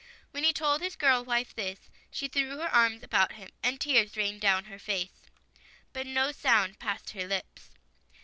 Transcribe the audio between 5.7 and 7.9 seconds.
but no sound passed her lips.